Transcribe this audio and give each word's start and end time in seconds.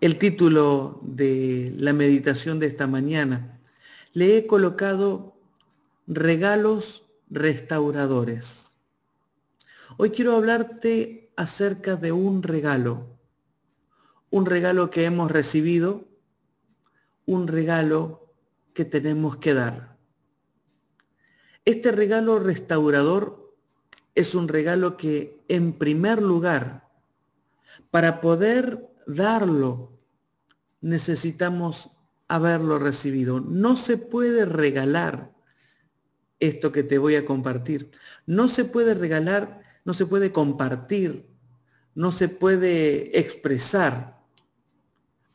el 0.00 0.18
título 0.18 1.00
de 1.02 1.72
la 1.78 1.92
meditación 1.92 2.58
de 2.58 2.66
esta 2.66 2.86
mañana. 2.86 3.60
Le 4.12 4.36
he 4.36 4.46
colocado 4.46 5.36
regalos 6.06 7.04
restauradores. 7.30 8.74
Hoy 9.96 10.10
quiero 10.10 10.36
hablarte 10.36 11.30
acerca 11.36 11.96
de 11.96 12.12
un 12.12 12.42
regalo, 12.42 13.06
un 14.30 14.46
regalo 14.46 14.90
que 14.90 15.04
hemos 15.04 15.30
recibido, 15.30 16.04
un 17.26 17.48
regalo 17.48 18.34
que 18.72 18.84
tenemos 18.84 19.36
que 19.36 19.54
dar. 19.54 19.96
Este 21.64 21.92
regalo 21.92 22.38
restaurador 22.38 23.54
es 24.14 24.34
un 24.34 24.48
regalo 24.48 24.96
que 24.96 25.40
en 25.48 25.72
primer 25.72 26.20
lugar, 26.20 26.88
para 27.90 28.20
poder 28.20 28.93
darlo, 29.06 29.98
necesitamos 30.80 31.90
haberlo 32.28 32.78
recibido. 32.78 33.40
No 33.40 33.76
se 33.76 33.96
puede 33.96 34.44
regalar 34.44 35.32
esto 36.40 36.72
que 36.72 36.82
te 36.82 36.98
voy 36.98 37.16
a 37.16 37.24
compartir. 37.24 37.90
No 38.26 38.48
se 38.48 38.64
puede 38.64 38.94
regalar, 38.94 39.62
no 39.84 39.94
se 39.94 40.06
puede 40.06 40.32
compartir, 40.32 41.26
no 41.94 42.12
se 42.12 42.28
puede 42.28 43.18
expresar 43.18 44.22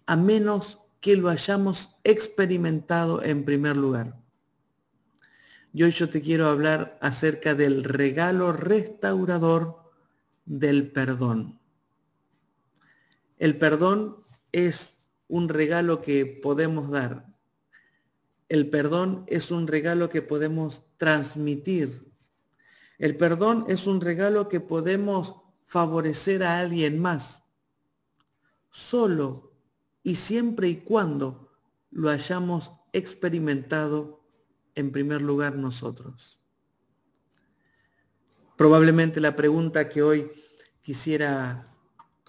a 0.05 0.15
menos 0.15 0.79
que 0.99 1.15
lo 1.15 1.29
hayamos 1.29 1.95
experimentado 2.03 3.23
en 3.23 3.45
primer 3.45 3.77
lugar. 3.77 4.19
Y 5.71 5.83
hoy 5.83 5.91
yo 5.91 6.09
te 6.09 6.21
quiero 6.21 6.47
hablar 6.47 6.97
acerca 7.01 7.53
del 7.53 7.83
regalo 7.83 8.51
restaurador 8.51 9.91
del 10.45 10.91
perdón. 10.91 11.58
El 13.39 13.57
perdón 13.57 14.23
es 14.51 14.97
un 15.27 15.47
regalo 15.49 16.01
que 16.01 16.25
podemos 16.25 16.91
dar. 16.91 17.25
El 18.49 18.69
perdón 18.69 19.23
es 19.27 19.49
un 19.49 19.65
regalo 19.67 20.09
que 20.09 20.21
podemos 20.21 20.83
transmitir. 20.97 22.11
El 22.97 23.15
perdón 23.15 23.65
es 23.69 23.87
un 23.87 24.01
regalo 24.01 24.49
que 24.49 24.59
podemos 24.59 25.35
favorecer 25.65 26.43
a 26.43 26.59
alguien 26.59 26.99
más. 26.99 27.43
Solo 28.71 29.53
y 30.03 30.15
siempre 30.15 30.67
y 30.67 30.77
cuando 30.77 31.49
lo 31.91 32.09
hayamos 32.09 32.71
experimentado 32.91 34.21
en 34.75 34.91
primer 34.91 35.21
lugar 35.21 35.55
nosotros. 35.55 36.39
Probablemente 38.57 39.21
la 39.21 39.35
pregunta 39.37 39.87
que 39.87 40.03
hoy 40.03 40.31
quisiera 40.81 41.68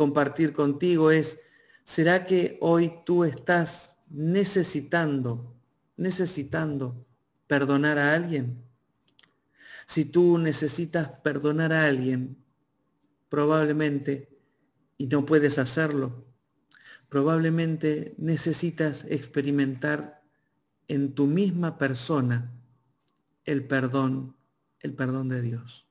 compartir 0.01 0.55
contigo 0.55 1.11
es, 1.11 1.39
¿será 1.85 2.25
que 2.25 2.57
hoy 2.63 2.91
tú 3.05 3.23
estás 3.25 3.97
necesitando, 4.09 5.55
necesitando 5.99 7.07
perdonar 7.47 7.99
a 7.99 8.15
alguien? 8.15 8.65
Si 9.87 10.07
tú 10.07 10.39
necesitas 10.39 11.11
perdonar 11.23 11.75
a 11.75 11.85
alguien, 11.85 12.43
probablemente, 13.29 14.41
y 14.97 15.07
no 15.07 15.27
puedes 15.27 15.59
hacerlo, 15.59 16.25
probablemente 17.11 18.15
necesitas 18.17 19.05
experimentar 19.07 20.23
en 20.89 21.15
tu 21.15 21.27
misma 21.27 21.77
persona 21.77 22.51
el 23.45 23.67
perdón, 23.67 24.35
el 24.81 24.95
perdón 24.95 25.29
de 25.29 25.43
Dios. 25.43 25.87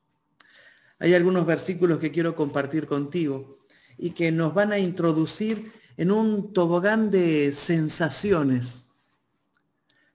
Hay 0.97 1.13
algunos 1.13 1.45
versículos 1.45 1.99
que 1.99 2.11
quiero 2.11 2.35
compartir 2.35 2.87
contigo 2.87 3.58
y 3.99 4.11
que 4.11 4.31
nos 4.31 4.53
van 4.53 4.71
a 4.71 4.79
introducir 4.79 5.73
en 5.97 6.11
un 6.11 6.53
tobogán 6.53 7.11
de 7.11 7.51
sensaciones, 7.51 8.85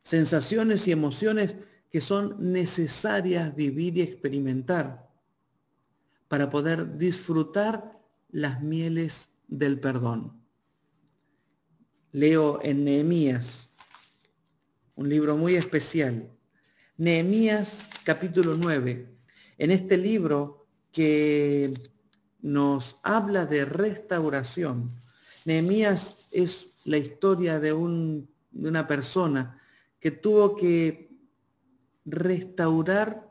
sensaciones 0.03 0.89
y 0.89 0.93
emociones 0.93 1.57
que 1.91 2.01
son 2.01 2.37
necesarias 2.53 3.55
vivir 3.55 3.99
y 3.99 4.01
experimentar 4.01 5.07
para 6.29 6.51
poder 6.51 6.97
disfrutar 6.97 8.01
las 8.31 8.63
mieles 8.63 9.29
del 9.47 9.79
perdón. 9.79 10.43
Leo 12.13 12.61
en 12.63 12.85
Nehemías, 12.85 13.71
un 14.97 15.09
libro 15.11 15.37
muy 15.37 15.57
especial. 15.57 16.31
Nehemías 16.97 17.87
capítulo 18.05 18.57
9. 18.57 19.15
En 19.59 19.71
este 19.71 19.97
libro 19.99 20.67
que 20.91 21.75
nos 22.45 22.99
habla 23.03 23.47
de 23.47 23.65
restauración. 23.65 25.01
Nehemías 25.47 26.27
es 26.31 26.67
la 26.85 26.99
historia 26.99 27.59
de, 27.59 27.73
un, 27.73 28.29
de 28.51 28.69
una 28.69 28.87
persona 28.87 29.59
que 29.99 30.11
tuvo 30.11 30.55
que 30.55 31.09
restaurar 32.05 33.27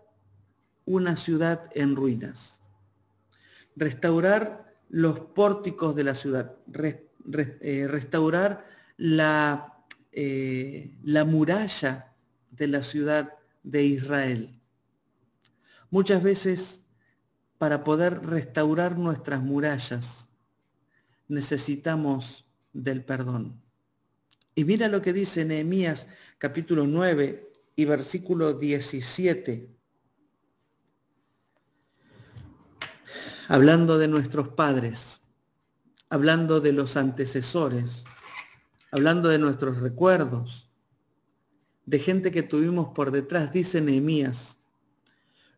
una 0.86 1.16
ciudad 1.16 1.70
en 1.76 1.96
ruinas, 1.96 2.60
restaurar 3.76 4.74
los 4.90 5.20
pórticos 5.20 5.96
de 5.96 6.04
la 6.06 6.16
ciudad, 6.16 6.56
eh, 6.74 7.88
restaurar 7.88 8.68
eh, 10.12 10.92
la 11.04 11.24
muralla 11.24 12.16
de 12.50 12.68
la 12.68 12.82
ciudad 12.82 13.32
de 13.62 13.84
Israel. 13.84 14.60
Muchas 15.92 16.24
veces 16.24 16.83
para 17.64 17.86
poder 17.86 18.26
restaurar 18.26 18.98
nuestras 18.98 19.42
murallas, 19.42 20.28
necesitamos 21.30 22.44
del 22.74 23.06
perdón. 23.06 23.62
Y 24.54 24.66
mira 24.66 24.90
lo 24.90 25.02
que 25.02 25.14
dice 25.14 25.46
Nehemías 25.46 26.08
capítulo 26.38 26.86
9 26.86 27.50
y 27.78 27.86
versículo 27.86 28.52
17. 28.52 29.70
Hablando 33.48 33.98
de 33.98 34.10
nuestros 34.10 34.50
padres, 34.50 35.22
hablando 36.10 36.60
de 36.60 36.74
los 36.74 36.98
antecesores, 36.98 38.04
hablando 38.92 39.30
de 39.30 39.40
nuestros 39.40 39.80
recuerdos, 39.80 40.70
de 41.86 42.00
gente 42.00 42.30
que 42.30 42.44
tuvimos 42.44 42.90
por 42.90 43.12
detrás, 43.12 43.54
dice 43.54 43.80
Nehemías, 43.80 44.58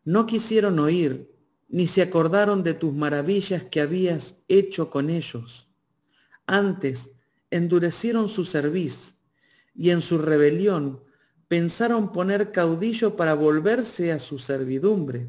no 0.04 0.26
quisieron 0.26 0.78
oír 0.78 1.34
ni 1.68 1.86
se 1.86 2.02
acordaron 2.02 2.62
de 2.62 2.74
tus 2.74 2.92
maravillas 2.92 3.64
que 3.64 3.80
habías 3.80 4.36
hecho 4.48 4.90
con 4.90 5.10
ellos. 5.10 5.68
Antes 6.46 7.10
endurecieron 7.50 8.28
su 8.28 8.44
cerviz 8.44 9.14
y 9.74 9.90
en 9.90 10.00
su 10.00 10.18
rebelión 10.18 11.02
pensaron 11.48 12.12
poner 12.12 12.52
caudillo 12.52 13.16
para 13.16 13.34
volverse 13.34 14.12
a 14.12 14.20
su 14.20 14.38
servidumbre. 14.38 15.28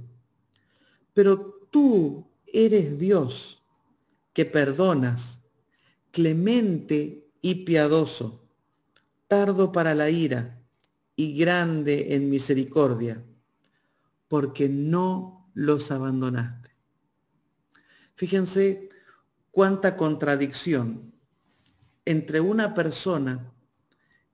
Pero 1.13 1.67
tú 1.71 2.27
eres 2.45 2.97
Dios 2.97 3.63
que 4.33 4.45
perdonas, 4.45 5.41
clemente 6.11 7.27
y 7.41 7.65
piadoso, 7.65 8.47
tardo 9.27 9.71
para 9.71 9.95
la 9.95 10.09
ira 10.09 10.61
y 11.15 11.35
grande 11.35 12.15
en 12.15 12.29
misericordia, 12.29 13.23
porque 14.27 14.69
no 14.69 15.46
los 15.57 15.89
abandonaste. 15.89 16.69
Fíjense 18.13 18.89
cuánta 19.49 19.97
contradicción 19.97 21.11
entre 22.05 22.41
una 22.41 22.75
persona 22.75 23.51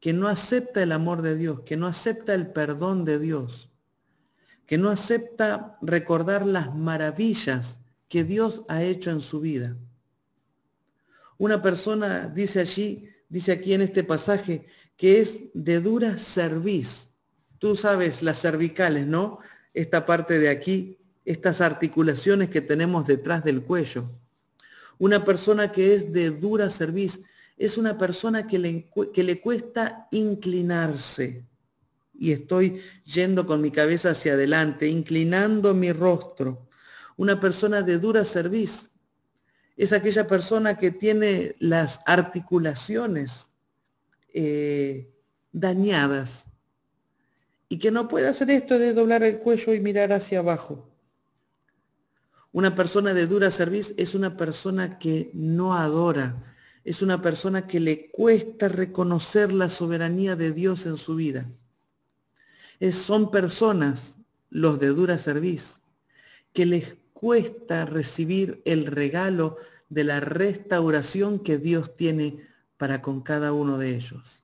que 0.01 0.11
no 0.11 0.27
acepta 0.27 0.83
el 0.83 0.91
amor 0.91 1.21
de 1.21 1.37
Dios, 1.37 1.61
que 1.61 1.77
no 1.77 1.87
acepta 1.87 2.33
el 2.33 2.47
perdón 2.47 3.05
de 3.05 3.19
Dios, 3.19 3.71
que 4.65 4.77
no 4.77 4.89
acepta 4.89 5.77
recordar 5.81 6.45
las 6.45 6.75
maravillas 6.75 7.79
que 8.09 8.25
Dios 8.25 8.63
ha 8.67 8.83
hecho 8.83 9.09
en 9.09 9.21
su 9.21 9.39
vida. 9.39 9.77
Una 11.37 11.61
persona 11.61 12.27
dice 12.27 12.59
allí, 12.59 13.07
dice 13.29 13.53
aquí 13.53 13.73
en 13.73 13.81
este 13.81 14.03
pasaje, 14.03 14.67
que 14.97 15.21
es 15.21 15.43
de 15.53 15.79
dura 15.79 16.17
cerviz. 16.17 17.11
Tú 17.59 17.77
sabes 17.77 18.21
las 18.21 18.41
cervicales, 18.41 19.07
¿no? 19.07 19.39
Esta 19.73 20.05
parte 20.05 20.37
de 20.37 20.49
aquí, 20.49 20.99
estas 21.25 21.61
articulaciones 21.61 22.49
que 22.49 22.61
tenemos 22.61 23.05
detrás 23.07 23.43
del 23.43 23.63
cuello. 23.63 24.09
Una 24.97 25.25
persona 25.25 25.71
que 25.71 25.95
es 25.95 26.13
de 26.13 26.29
dura 26.29 26.69
cerviz 26.69 27.21
es 27.57 27.77
una 27.77 27.97
persona 27.97 28.47
que 28.47 28.59
le, 28.59 28.89
que 29.13 29.23
le 29.23 29.39
cuesta 29.41 30.07
inclinarse. 30.11 31.45
Y 32.13 32.31
estoy 32.31 32.81
yendo 33.05 33.45
con 33.45 33.61
mi 33.61 33.71
cabeza 33.71 34.11
hacia 34.11 34.33
adelante, 34.33 34.87
inclinando 34.87 35.73
mi 35.73 35.91
rostro. 35.91 36.67
Una 37.17 37.39
persona 37.39 37.81
de 37.81 37.99
dura 37.99 38.25
cerviz 38.25 38.91
es 39.75 39.91
aquella 39.93 40.27
persona 40.27 40.77
que 40.77 40.91
tiene 40.91 41.55
las 41.59 42.01
articulaciones 42.05 43.49
eh, 44.33 45.11
dañadas 45.51 46.45
y 47.69 47.79
que 47.79 47.91
no 47.91 48.07
puede 48.07 48.27
hacer 48.27 48.49
esto 48.51 48.77
de 48.77 48.93
doblar 48.93 49.23
el 49.23 49.39
cuello 49.39 49.73
y 49.73 49.79
mirar 49.79 50.11
hacia 50.11 50.39
abajo. 50.39 50.92
Una 52.53 52.75
persona 52.75 53.15
de 53.15 53.25
dura 53.25 53.49
serviz 53.49 53.95
es 53.97 54.13
una 54.13 54.37
persona 54.37 54.99
que 54.99 55.31
no 55.33 55.73
adora, 55.73 56.55
es 56.83 57.01
una 57.01 57.19
persona 57.19 57.65
que 57.65 57.79
le 57.79 58.11
cuesta 58.11 58.69
reconocer 58.69 59.51
la 59.51 59.69
soberanía 59.69 60.35
de 60.35 60.51
Dios 60.51 60.85
en 60.85 60.97
su 60.97 61.15
vida. 61.15 61.49
Son 62.91 63.31
personas, 63.31 64.17
los 64.51 64.79
de 64.79 64.89
dura 64.89 65.17
cerviz, 65.17 65.81
que 66.53 66.67
les 66.67 66.95
cuesta 67.13 67.85
recibir 67.85 68.61
el 68.65 68.85
regalo 68.85 69.57
de 69.89 70.03
la 70.03 70.19
restauración 70.19 71.39
que 71.39 71.57
Dios 71.57 71.95
tiene 71.95 72.47
para 72.77 73.01
con 73.01 73.21
cada 73.21 73.51
uno 73.51 73.79
de 73.79 73.95
ellos. 73.95 74.43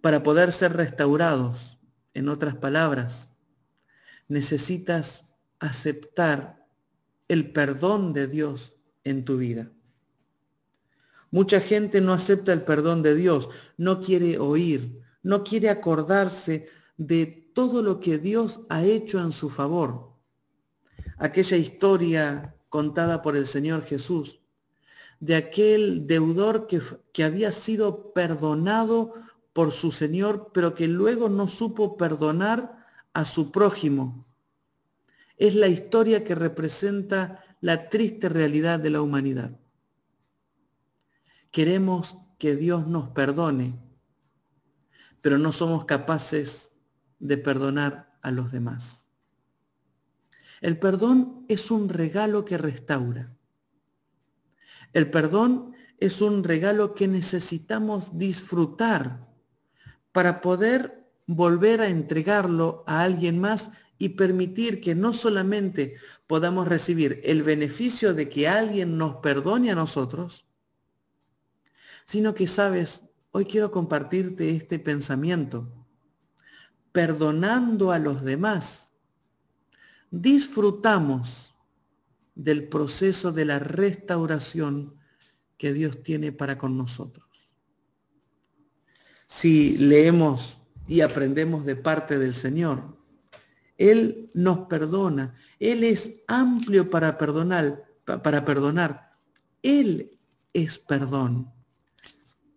Para 0.00 0.24
poder 0.24 0.52
ser 0.52 0.72
restaurados, 0.72 1.78
en 2.14 2.28
otras 2.28 2.56
palabras, 2.56 3.28
necesitas 4.26 5.24
aceptar 5.62 6.66
el 7.28 7.52
perdón 7.52 8.12
de 8.12 8.26
Dios 8.26 8.74
en 9.04 9.24
tu 9.24 9.38
vida. 9.38 9.70
Mucha 11.30 11.60
gente 11.60 12.00
no 12.00 12.12
acepta 12.12 12.52
el 12.52 12.62
perdón 12.62 13.02
de 13.02 13.14
Dios, 13.14 13.48
no 13.78 14.02
quiere 14.02 14.38
oír, 14.38 15.00
no 15.22 15.44
quiere 15.44 15.70
acordarse 15.70 16.66
de 16.96 17.26
todo 17.54 17.80
lo 17.80 18.00
que 18.00 18.18
Dios 18.18 18.60
ha 18.68 18.82
hecho 18.84 19.20
en 19.20 19.32
su 19.32 19.48
favor. 19.48 20.12
Aquella 21.16 21.56
historia 21.56 22.56
contada 22.68 23.22
por 23.22 23.36
el 23.36 23.46
Señor 23.46 23.84
Jesús, 23.84 24.40
de 25.20 25.36
aquel 25.36 26.06
deudor 26.06 26.66
que, 26.66 26.82
que 27.12 27.24
había 27.24 27.52
sido 27.52 28.12
perdonado 28.12 29.14
por 29.52 29.72
su 29.72 29.92
Señor, 29.92 30.50
pero 30.52 30.74
que 30.74 30.88
luego 30.88 31.28
no 31.28 31.46
supo 31.48 31.96
perdonar 31.96 32.84
a 33.14 33.24
su 33.24 33.52
prójimo. 33.52 34.26
Es 35.36 35.54
la 35.54 35.68
historia 35.68 36.24
que 36.24 36.34
representa 36.34 37.44
la 37.60 37.88
triste 37.88 38.28
realidad 38.28 38.80
de 38.80 38.90
la 38.90 39.02
humanidad. 39.02 39.58
Queremos 41.50 42.16
que 42.38 42.56
Dios 42.56 42.86
nos 42.86 43.10
perdone, 43.10 43.78
pero 45.20 45.38
no 45.38 45.52
somos 45.52 45.84
capaces 45.84 46.72
de 47.18 47.36
perdonar 47.36 48.18
a 48.20 48.30
los 48.30 48.50
demás. 48.50 49.06
El 50.60 50.78
perdón 50.78 51.44
es 51.48 51.70
un 51.70 51.88
regalo 51.88 52.44
que 52.44 52.58
restaura. 52.58 53.36
El 54.92 55.10
perdón 55.10 55.74
es 55.98 56.20
un 56.20 56.44
regalo 56.44 56.94
que 56.94 57.06
necesitamos 57.06 58.18
disfrutar 58.18 59.28
para 60.10 60.40
poder 60.40 61.08
volver 61.26 61.80
a 61.80 61.88
entregarlo 61.88 62.84
a 62.86 63.02
alguien 63.02 63.40
más 63.40 63.70
y 64.02 64.08
permitir 64.08 64.80
que 64.80 64.96
no 64.96 65.12
solamente 65.12 65.94
podamos 66.26 66.66
recibir 66.66 67.20
el 67.22 67.44
beneficio 67.44 68.14
de 68.14 68.28
que 68.28 68.48
alguien 68.48 68.98
nos 68.98 69.18
perdone 69.18 69.70
a 69.70 69.76
nosotros, 69.76 70.44
sino 72.04 72.34
que 72.34 72.48
sabes, 72.48 73.04
hoy 73.30 73.44
quiero 73.44 73.70
compartirte 73.70 74.50
este 74.50 74.80
pensamiento. 74.80 75.72
Perdonando 76.90 77.92
a 77.92 78.00
los 78.00 78.24
demás, 78.24 78.92
disfrutamos 80.10 81.54
del 82.34 82.66
proceso 82.66 83.30
de 83.30 83.44
la 83.44 83.60
restauración 83.60 84.96
que 85.56 85.72
Dios 85.72 86.02
tiene 86.02 86.32
para 86.32 86.58
con 86.58 86.76
nosotros. 86.76 87.48
Si 89.28 89.78
leemos 89.78 90.58
y 90.88 91.02
aprendemos 91.02 91.64
de 91.64 91.76
parte 91.76 92.18
del 92.18 92.34
Señor, 92.34 93.00
él 93.78 94.30
nos 94.34 94.66
perdona. 94.66 95.34
Él 95.58 95.84
es 95.84 96.16
amplio 96.26 96.90
para 96.90 97.18
perdonar, 97.18 97.84
para 98.04 98.44
perdonar. 98.44 99.12
Él 99.62 100.18
es 100.52 100.78
perdón. 100.78 101.52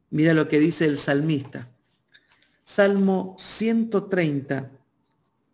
Mira 0.10 0.34
lo 0.34 0.48
que 0.48 0.60
dice 0.60 0.86
el 0.86 0.98
salmista. 0.98 1.70
Salmo 2.64 3.36
130 3.40 4.72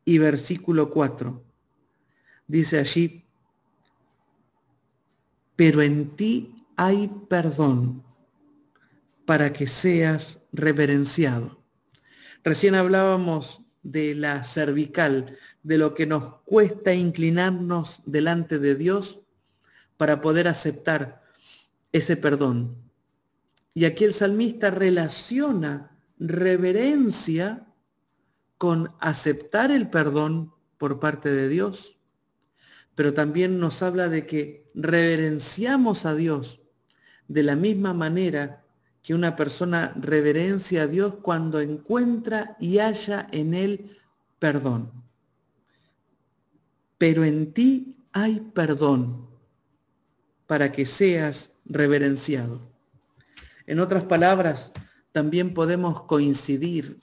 y 0.05 0.17
versículo 0.17 0.89
4. 0.89 1.43
Dice 2.47 2.79
allí, 2.79 3.25
pero 5.55 5.81
en 5.81 6.15
ti 6.15 6.65
hay 6.75 7.07
perdón 7.29 8.03
para 9.25 9.53
que 9.53 9.67
seas 9.67 10.39
reverenciado. 10.51 11.61
Recién 12.43 12.75
hablábamos 12.75 13.60
de 13.83 14.15
la 14.15 14.43
cervical, 14.43 15.37
de 15.63 15.77
lo 15.77 15.93
que 15.93 16.05
nos 16.05 16.41
cuesta 16.45 16.93
inclinarnos 16.93 18.01
delante 18.05 18.59
de 18.59 18.75
Dios 18.75 19.19
para 19.97 20.21
poder 20.21 20.47
aceptar 20.47 21.23
ese 21.91 22.17
perdón. 22.17 22.77
Y 23.73 23.85
aquí 23.85 24.03
el 24.03 24.13
salmista 24.13 24.69
relaciona 24.69 25.97
reverencia 26.19 27.67
con 28.57 28.93
aceptar 28.99 29.71
el 29.71 29.89
perdón 29.89 30.53
por 30.77 30.99
parte 30.99 31.31
de 31.31 31.49
Dios, 31.49 31.97
pero 32.95 33.13
también 33.13 33.59
nos 33.59 33.81
habla 33.81 34.09
de 34.09 34.27
que 34.27 34.69
reverenciamos 34.75 36.05
a 36.05 36.13
Dios 36.13 36.61
de 37.27 37.43
la 37.43 37.55
misma 37.55 37.93
manera 37.93 38.60
que 39.03 39.13
una 39.13 39.35
persona 39.35 39.93
reverencia 39.95 40.83
a 40.83 40.87
Dios 40.87 41.15
cuando 41.21 41.59
encuentra 41.59 42.55
y 42.59 42.77
halla 42.77 43.27
en 43.31 43.53
él 43.53 43.97
perdón 44.39 45.01
pero 47.01 47.23
en 47.23 47.51
ti 47.51 47.97
hay 48.11 48.41
perdón 48.53 49.27
para 50.45 50.71
que 50.71 50.85
seas 50.85 51.49
reverenciado. 51.65 52.61
En 53.65 53.79
otras 53.79 54.03
palabras, 54.03 54.71
también 55.11 55.55
podemos 55.55 56.03
coincidir 56.03 56.99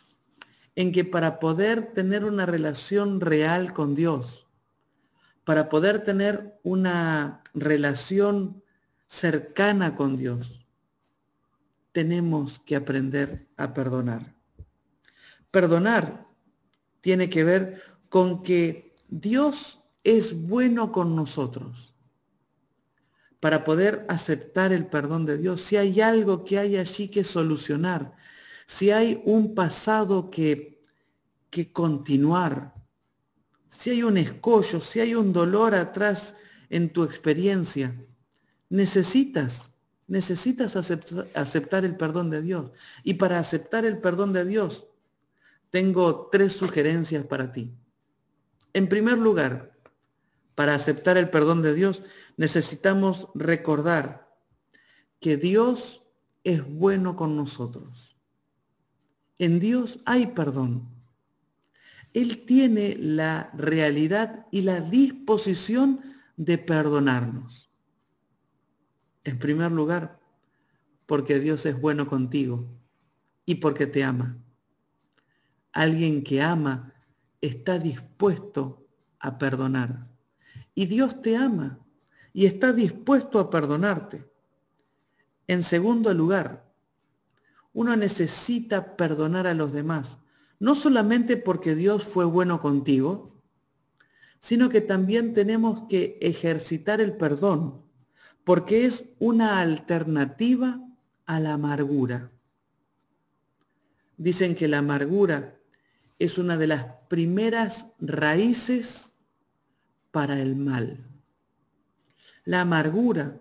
en 0.76 0.92
que 0.92 1.04
para 1.04 1.40
poder 1.40 1.94
tener 1.94 2.24
una 2.24 2.46
relación 2.46 3.20
real 3.20 3.72
con 3.72 3.96
Dios, 3.96 4.46
para 5.42 5.68
poder 5.68 6.04
tener 6.04 6.60
una 6.62 7.42
relación 7.52 8.62
cercana 9.08 9.96
con 9.96 10.16
Dios, 10.16 10.57
tenemos 11.98 12.60
que 12.60 12.76
aprender 12.76 13.48
a 13.56 13.74
perdonar. 13.74 14.36
Perdonar 15.50 16.28
tiene 17.00 17.28
que 17.28 17.42
ver 17.42 17.82
con 18.08 18.44
que 18.44 18.94
Dios 19.08 19.80
es 20.04 20.46
bueno 20.46 20.92
con 20.92 21.16
nosotros 21.16 21.96
para 23.40 23.64
poder 23.64 24.06
aceptar 24.08 24.72
el 24.72 24.87
perdón 24.87 25.26
de 25.26 25.38
Dios. 25.38 25.61
Si 25.61 25.76
hay 25.76 26.00
algo 26.00 26.44
que 26.44 26.61
hay 26.61 26.76
allí 26.76 27.08
que 27.08 27.25
solucionar, 27.25 28.14
si 28.64 28.92
hay 28.92 29.20
un 29.25 29.56
pasado 29.56 30.30
que, 30.30 30.80
que 31.50 31.73
continuar, 31.73 32.76
si 33.70 33.90
hay 33.90 34.04
un 34.04 34.18
escollo, 34.18 34.80
si 34.80 35.00
hay 35.00 35.16
un 35.16 35.32
dolor 35.32 35.75
atrás 35.75 36.37
en 36.70 36.92
tu 36.92 37.02
experiencia, 37.02 37.92
necesitas, 38.68 39.73
necesitas 40.08 40.74
aceptar, 40.74 41.84
el 41.84 41.96
perdón 41.96 42.30
de 42.30 42.42
Dios. 42.42 42.72
Y 43.04 43.14
para 43.14 43.38
aceptar 43.38 43.84
el 43.84 43.98
perdón 43.98 44.32
de 44.32 44.44
Dios, 44.44 44.86
tengo 45.70 46.28
tres 46.32 46.54
sugerencias 46.54 47.24
para 47.26 47.52
ti. 47.52 47.72
En 48.72 48.88
primer 48.88 49.18
lugar, 49.18 49.72
para 50.54 50.74
aceptar 50.74 51.18
el 51.18 51.28
perdón 51.28 51.62
de 51.62 51.74
Dios, 51.74 52.02
necesitamos 52.36 53.28
recordar 53.34 54.28
que 55.20 55.36
Dios 55.36 56.02
es 56.42 56.66
bueno 56.66 57.14
con 57.14 57.36
nosotros. 57.36 58.16
En 59.38 59.60
Dios 59.60 60.00
hay 60.06 60.28
perdón. 60.28 60.88
Él 62.14 62.44
tiene 62.46 62.96
la 62.98 63.50
realidad 63.54 64.46
y 64.50 64.62
la 64.62 64.80
disposición 64.80 66.00
de 66.36 66.56
perdonarnos. 66.56 67.67
En 69.28 69.38
primer 69.38 69.70
lugar, 69.70 70.18
porque 71.04 71.38
Dios 71.38 71.66
es 71.66 71.78
bueno 71.78 72.08
contigo 72.08 72.66
y 73.44 73.56
porque 73.56 73.87
te 73.87 74.02
ama. 74.02 74.38
Alguien 75.70 76.25
que 76.25 76.40
ama 76.40 76.94
está 77.42 77.78
dispuesto 77.78 78.87
a 79.18 79.37
perdonar. 79.37 80.08
Y 80.75 80.87
Dios 80.87 81.20
te 81.20 81.37
ama 81.37 81.78
y 82.32 82.47
está 82.47 82.73
dispuesto 82.73 83.38
a 83.38 83.50
perdonarte. 83.50 84.25
En 85.47 85.62
segundo 85.62 86.14
lugar, 86.14 86.73
uno 87.75 87.97
necesita 87.97 88.97
perdonar 88.97 89.47
a 89.47 89.52
los 89.52 89.75
demás, 89.75 90.16
no 90.58 90.75
solamente 90.75 91.37
porque 91.37 91.75
Dios 91.75 92.02
fue 92.02 92.25
bueno 92.25 92.62
contigo, 92.62 93.38
sino 94.40 94.70
que 94.70 94.80
también 94.80 95.35
tenemos 95.35 95.87
que 95.87 96.18
ejercitar 96.23 97.02
el 97.02 97.18
perdón, 97.18 97.88
porque 98.49 98.87
es 98.87 99.05
una 99.19 99.61
alternativa 99.61 100.81
a 101.26 101.38
la 101.38 101.52
amargura. 101.52 102.31
Dicen 104.17 104.55
que 104.55 104.69
la 104.69 104.78
amargura 104.78 105.55
es 106.19 106.38
una 106.38 106.57
de 106.57 106.67
las 106.67 106.87
primeras 107.11 107.88
raíces 108.00 109.12
para 110.12 110.40
el 110.40 110.57
mal. 110.57 110.97
La 112.47 112.62
amargura 112.62 113.38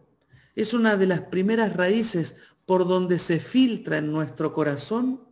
Es 0.56 0.74
una 0.74 0.98
de 0.98 1.06
las 1.06 1.22
primeras 1.22 1.78
raíces 1.78 2.36
por 2.66 2.86
donde 2.86 3.18
se 3.18 3.40
filtra 3.40 4.00
en 4.00 4.12
nuestro 4.12 4.52
corazón 4.52 5.26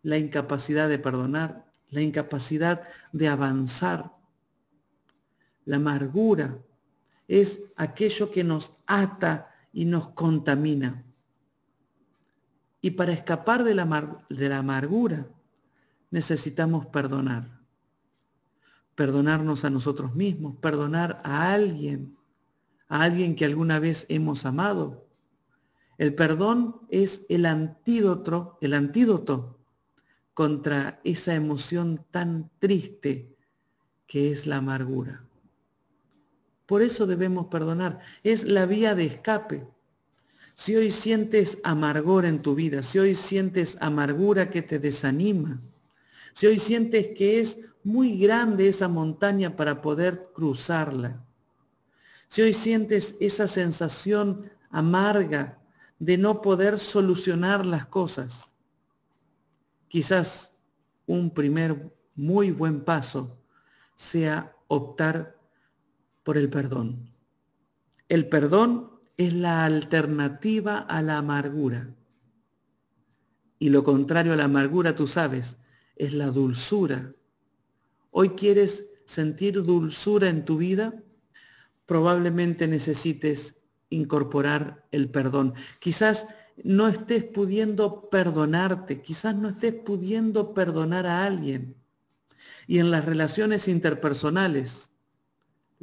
la 0.00 0.16
incapacidad 0.16 0.88
de 0.88 0.98
perdonar, 0.98 1.66
la 1.90 2.00
incapacidad 2.00 2.82
de 3.12 3.28
avanzar. 3.28 4.12
La 5.66 5.76
amargura 5.76 6.64
es 7.28 7.60
aquello 7.76 8.30
que 8.30 8.44
nos 8.44 8.72
ata 8.86 9.54
y 9.72 9.84
nos 9.84 10.08
contamina. 10.08 11.04
Y 12.80 12.92
para 12.92 13.12
escapar 13.12 13.64
de 13.64 13.74
la, 13.74 14.24
de 14.28 14.48
la 14.48 14.58
amargura 14.58 15.26
necesitamos 16.10 16.86
perdonar. 16.86 17.60
Perdonarnos 18.94 19.64
a 19.64 19.70
nosotros 19.70 20.14
mismos, 20.14 20.56
perdonar 20.56 21.20
a 21.24 21.52
alguien, 21.52 22.16
a 22.88 23.02
alguien 23.02 23.34
que 23.34 23.44
alguna 23.44 23.78
vez 23.78 24.06
hemos 24.08 24.44
amado. 24.44 25.08
El 25.98 26.14
perdón 26.14 26.80
es 26.88 27.24
el 27.28 27.46
antídoto, 27.46 28.58
el 28.60 28.74
antídoto 28.74 29.58
contra 30.34 31.00
esa 31.04 31.34
emoción 31.34 32.04
tan 32.10 32.50
triste 32.58 33.36
que 34.06 34.30
es 34.30 34.46
la 34.46 34.58
amargura. 34.58 35.23
Por 36.66 36.82
eso 36.82 37.06
debemos 37.06 37.46
perdonar. 37.46 38.00
Es 38.22 38.44
la 38.44 38.66
vía 38.66 38.94
de 38.94 39.06
escape. 39.06 39.66
Si 40.54 40.76
hoy 40.76 40.90
sientes 40.90 41.58
amargor 41.64 42.24
en 42.24 42.40
tu 42.40 42.54
vida, 42.54 42.82
si 42.82 42.98
hoy 42.98 43.14
sientes 43.14 43.76
amargura 43.80 44.50
que 44.50 44.62
te 44.62 44.78
desanima, 44.78 45.60
si 46.34 46.46
hoy 46.46 46.58
sientes 46.58 47.08
que 47.16 47.40
es 47.40 47.58
muy 47.82 48.18
grande 48.18 48.68
esa 48.68 48.88
montaña 48.88 49.56
para 49.56 49.82
poder 49.82 50.30
cruzarla, 50.32 51.24
si 52.28 52.42
hoy 52.42 52.54
sientes 52.54 53.16
esa 53.20 53.48
sensación 53.48 54.50
amarga 54.70 55.58
de 55.98 56.18
no 56.18 56.40
poder 56.40 56.78
solucionar 56.78 57.66
las 57.66 57.86
cosas, 57.86 58.54
quizás 59.88 60.52
un 61.06 61.30
primer 61.30 61.92
muy 62.14 62.50
buen 62.50 62.80
paso 62.84 63.38
sea 63.94 64.56
optar 64.68 65.33
por 66.24 66.36
el 66.36 66.50
perdón. 66.50 67.10
El 68.08 68.28
perdón 68.28 68.90
es 69.16 69.32
la 69.32 69.64
alternativa 69.64 70.78
a 70.78 71.00
la 71.02 71.18
amargura. 71.18 71.94
Y 73.58 73.68
lo 73.68 73.84
contrario 73.84 74.32
a 74.32 74.36
la 74.36 74.44
amargura, 74.44 74.96
tú 74.96 75.06
sabes, 75.06 75.56
es 75.96 76.12
la 76.12 76.26
dulzura. 76.26 77.12
Hoy 78.10 78.30
quieres 78.30 78.86
sentir 79.06 79.62
dulzura 79.62 80.28
en 80.28 80.44
tu 80.44 80.58
vida, 80.58 81.02
probablemente 81.86 82.66
necesites 82.66 83.56
incorporar 83.90 84.86
el 84.90 85.10
perdón. 85.10 85.54
Quizás 85.78 86.26
no 86.62 86.88
estés 86.88 87.24
pudiendo 87.24 88.08
perdonarte, 88.10 89.02
quizás 89.02 89.34
no 89.36 89.50
estés 89.50 89.74
pudiendo 89.74 90.54
perdonar 90.54 91.06
a 91.06 91.24
alguien. 91.24 91.76
Y 92.66 92.78
en 92.78 92.90
las 92.90 93.04
relaciones 93.04 93.68
interpersonales, 93.68 94.90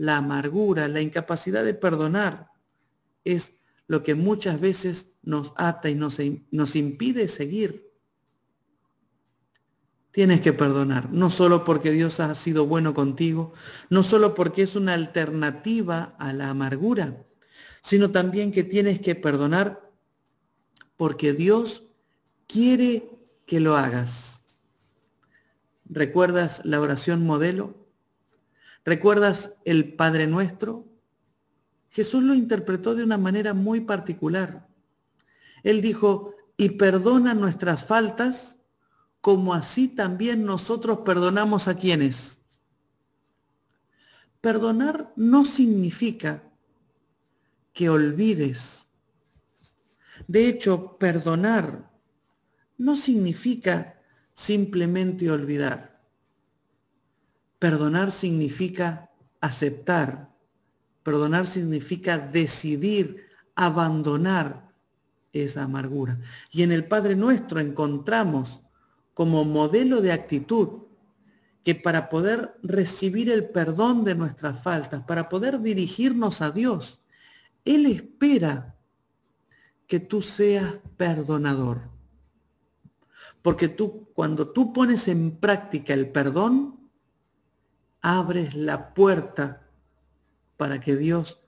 la 0.01 0.17
amargura, 0.17 0.87
la 0.87 0.99
incapacidad 0.99 1.63
de 1.63 1.75
perdonar 1.75 2.49
es 3.23 3.53
lo 3.85 4.01
que 4.01 4.15
muchas 4.15 4.59
veces 4.59 5.11
nos 5.21 5.53
ata 5.57 5.91
y 5.91 5.95
nos, 5.95 6.17
nos 6.49 6.75
impide 6.75 7.27
seguir. 7.27 7.87
Tienes 10.11 10.41
que 10.41 10.53
perdonar, 10.53 11.11
no 11.11 11.29
solo 11.29 11.63
porque 11.63 11.91
Dios 11.91 12.19
ha 12.19 12.33
sido 12.33 12.65
bueno 12.65 12.95
contigo, 12.95 13.53
no 13.91 14.03
solo 14.03 14.33
porque 14.33 14.63
es 14.63 14.75
una 14.75 14.95
alternativa 14.95 16.15
a 16.17 16.33
la 16.33 16.49
amargura, 16.49 17.23
sino 17.83 18.09
también 18.09 18.51
que 18.51 18.63
tienes 18.63 19.01
que 19.01 19.13
perdonar 19.13 19.87
porque 20.97 21.33
Dios 21.33 21.83
quiere 22.47 23.07
que 23.45 23.59
lo 23.59 23.77
hagas. 23.77 24.41
¿Recuerdas 25.85 26.59
la 26.63 26.81
oración 26.81 27.23
modelo? 27.23 27.80
¿Recuerdas 28.83 29.53
el 29.65 29.93
Padre 29.93 30.27
Nuestro? 30.27 30.85
Jesús 31.89 32.23
lo 32.23 32.33
interpretó 32.33 32.95
de 32.95 33.03
una 33.03 33.17
manera 33.17 33.53
muy 33.53 33.81
particular. 33.81 34.67
Él 35.63 35.81
dijo, 35.81 36.35
y 36.57 36.69
perdona 36.69 37.33
nuestras 37.33 37.85
faltas 37.85 38.57
como 39.21 39.53
así 39.53 39.87
también 39.87 40.45
nosotros 40.45 40.99
perdonamos 40.99 41.67
a 41.67 41.75
quienes. 41.75 42.39
Perdonar 44.41 45.13
no 45.15 45.45
significa 45.45 46.43
que 47.73 47.89
olvides. 47.89 48.89
De 50.27 50.47
hecho, 50.47 50.97
perdonar 50.97 51.91
no 52.77 52.97
significa 52.97 54.01
simplemente 54.33 55.29
olvidar. 55.29 55.90
Perdonar 57.61 58.11
significa 58.11 59.11
aceptar. 59.39 60.33
Perdonar 61.03 61.45
significa 61.45 62.17
decidir 62.17 63.27
abandonar 63.53 64.73
esa 65.31 65.65
amargura. 65.65 66.19
Y 66.49 66.63
en 66.63 66.71
el 66.71 66.85
Padre 66.85 67.15
Nuestro 67.15 67.59
encontramos 67.59 68.61
como 69.13 69.45
modelo 69.45 70.01
de 70.01 70.11
actitud 70.11 70.85
que 71.63 71.75
para 71.75 72.09
poder 72.09 72.57
recibir 72.63 73.29
el 73.29 73.47
perdón 73.49 74.05
de 74.05 74.15
nuestras 74.15 74.63
faltas, 74.63 75.03
para 75.03 75.29
poder 75.29 75.59
dirigirnos 75.59 76.41
a 76.41 76.49
Dios, 76.49 76.99
Él 77.63 77.85
espera 77.85 78.75
que 79.85 79.99
tú 79.99 80.23
seas 80.23 80.73
perdonador. 80.97 81.91
Porque 83.43 83.67
tú, 83.67 84.09
cuando 84.15 84.47
tú 84.49 84.73
pones 84.73 85.07
en 85.07 85.37
práctica 85.37 85.93
el 85.93 86.09
perdón, 86.09 86.80
abres 88.01 88.55
la 88.55 88.93
puerta 88.93 89.67
para 90.57 90.81
que 90.81 90.95
Dios 90.95 91.39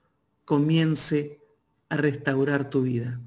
comience 0.44 1.40
a 1.88 1.96
restaurar 1.96 2.70
tu 2.70 2.82
vida. 2.82 3.20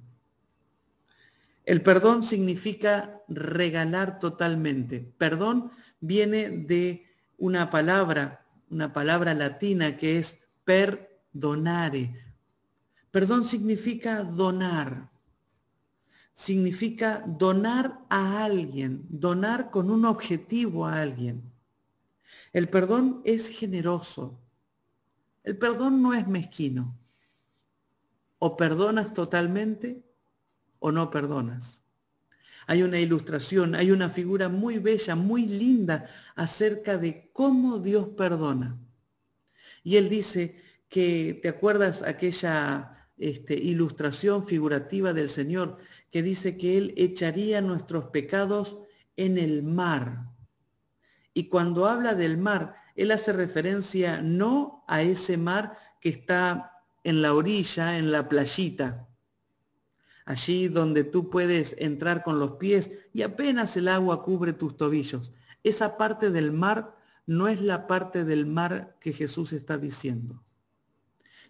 El 1.66 1.82
perdón 1.82 2.24
significa 2.24 3.22
regalar 3.28 4.20
totalmente. 4.20 5.14
Perdón 5.18 5.72
viene 6.00 6.50
de 6.50 7.06
una 7.38 7.70
palabra, 7.70 8.46
una 8.70 8.94
palabra 8.94 9.34
latina 9.34 9.98
que 9.98 10.20
es 10.20 10.38
perdonare. 10.64 12.24
Perdón 13.12 13.46
significa 13.46 14.24
donar. 14.24 15.10
Significa 16.34 17.24
donar 17.26 18.00
a 18.10 18.46
alguien, 18.46 19.06
donar 19.10 19.72
con 19.72 19.90
un 19.90 20.06
objetivo 20.06 20.86
a 20.86 21.02
alguien. 21.02 21.52
El 22.54 22.70
perdón 22.70 23.22
es 23.26 23.48
generoso. 23.48 24.40
El 25.44 25.58
perdón 25.58 26.02
no 26.02 26.14
es 26.14 26.28
mezquino. 26.28 26.98
O 28.40 28.56
perdonas 28.56 29.14
totalmente 29.14 30.04
o 30.80 30.92
no 30.92 31.10
perdonas. 31.10 31.84
Hay 32.68 32.84
una 32.84 33.00
ilustración, 33.00 33.76
hay 33.76 33.92
una 33.92 34.10
figura 34.10 34.50
muy 34.50 34.78
bella, 34.78 35.16
muy 35.16 35.48
linda 35.48 36.10
acerca 36.36 36.98
de 36.98 37.30
cómo 37.32 37.80
Dios 37.80 38.10
perdona. 38.10 38.78
Y 39.84 39.96
él 39.96 40.10
dice 40.10 40.62
que, 40.90 41.40
¿te 41.42 41.48
acuerdas 41.48 42.02
aquella 42.02 43.08
este, 43.18 43.56
ilustración 43.56 44.46
figurativa 44.46 45.14
del 45.14 45.30
Señor 45.30 45.78
que 46.12 46.22
dice 46.22 46.58
que 46.58 46.78
Él 46.78 46.94
echaría 46.98 47.62
nuestros 47.62 48.06
pecados 48.06 48.78
en 49.16 49.38
el 49.38 49.64
mar? 49.64 50.37
Y 51.38 51.50
cuando 51.50 51.86
habla 51.86 52.16
del 52.16 52.40
mar, 52.40 52.78
Él 52.96 53.12
hace 53.12 53.32
referencia 53.32 54.24
no 54.24 54.84
a 54.88 55.04
ese 55.04 55.38
mar 55.38 55.78
que 56.02 56.10
está 56.10 56.82
en 57.04 57.22
la 57.22 57.36
orilla, 57.36 58.00
en 58.00 58.12
la 58.12 58.28
playita, 58.28 59.08
allí 60.26 60.68
donde 60.68 61.04
tú 61.04 61.30
puedes 61.30 61.76
entrar 61.78 62.24
con 62.24 62.40
los 62.40 62.54
pies 62.54 62.90
y 63.14 63.22
apenas 63.22 63.78
el 63.78 63.88
agua 63.88 64.24
cubre 64.24 64.52
tus 64.52 64.78
tobillos. 64.78 65.32
Esa 65.64 65.96
parte 65.96 66.32
del 66.32 66.52
mar 66.52 66.98
no 67.28 67.48
es 67.48 67.62
la 67.62 67.86
parte 67.86 68.26
del 68.26 68.48
mar 68.48 68.98
que 69.00 69.14
Jesús 69.14 69.54
está 69.54 69.78
diciendo. 69.78 70.44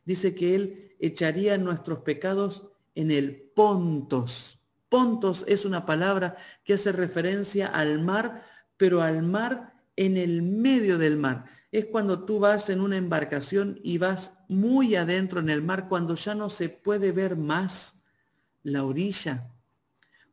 Dice 0.04 0.36
que 0.36 0.54
Él 0.54 0.98
echaría 1.00 1.58
nuestros 1.58 2.00
pecados 2.00 2.64
en 2.94 3.10
el 3.10 3.38
pontos. 3.56 4.60
Pontos 4.90 5.46
es 5.48 5.64
una 5.64 5.86
palabra 5.86 6.36
que 6.66 6.74
hace 6.74 6.92
referencia 6.92 7.68
al 7.68 8.02
mar, 8.02 8.46
pero 8.76 9.02
al 9.02 9.24
mar 9.24 9.77
en 9.98 10.16
el 10.16 10.42
medio 10.44 10.98
del 10.98 11.18
mar. 11.18 11.46
Es 11.72 11.88
cuando 11.88 12.24
tú 12.24 12.40
vas 12.40 12.70
en 12.70 12.80
una 12.80 12.96
embarcación 12.96 13.80
y 13.84 13.98
vas 13.98 14.32
muy 14.48 14.96
adentro 14.96 15.42
en 15.42 15.50
el 15.50 15.62
mar, 15.62 15.90
cuando 15.90 16.16
ya 16.16 16.34
no 16.34 16.50
se 16.50 16.70
puede 16.70 17.12
ver 17.12 17.36
más 17.36 17.96
la 18.64 18.86
orilla. 18.86 19.52